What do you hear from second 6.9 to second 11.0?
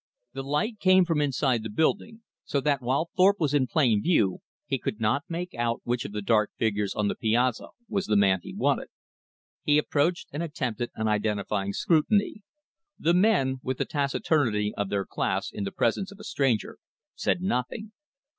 on the piazza was the man he wanted. He approached, and attempted